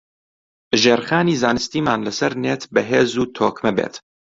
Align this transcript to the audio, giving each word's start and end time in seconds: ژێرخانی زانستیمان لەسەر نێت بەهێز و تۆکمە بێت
ژێرخانی 0.81 1.39
زانستیمان 1.43 1.99
لەسەر 2.07 2.33
نێت 2.43 2.61
بەهێز 2.73 3.11
و 3.15 3.23
تۆکمە 3.35 3.71
بێت 3.77 3.95